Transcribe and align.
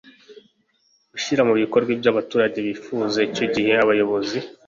gushyira 1.13 1.41
mu 1.47 1.53
bikorwa 1.61 1.89
ibyo 1.95 2.09
abaturage 2.13 2.57
bifuza. 2.67 3.17
icyo 3.29 3.45
gihe 3.53 3.71
abayobozi 3.83 4.37